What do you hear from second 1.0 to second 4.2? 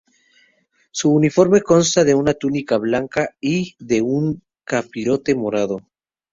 uniforme consta de una túnica blanca y de